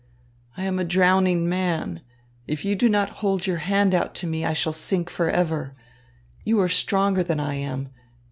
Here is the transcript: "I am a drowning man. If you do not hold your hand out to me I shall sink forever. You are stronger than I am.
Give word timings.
"I 0.57 0.63
am 0.63 0.79
a 0.79 0.83
drowning 0.83 1.47
man. 1.47 2.01
If 2.47 2.65
you 2.65 2.73
do 2.75 2.89
not 2.89 3.09
hold 3.21 3.45
your 3.45 3.57
hand 3.57 3.93
out 3.93 4.15
to 4.15 4.25
me 4.25 4.43
I 4.43 4.53
shall 4.53 4.73
sink 4.73 5.11
forever. 5.11 5.75
You 6.43 6.59
are 6.59 6.69
stronger 6.69 7.21
than 7.21 7.39
I 7.39 7.53
am. 7.53 7.89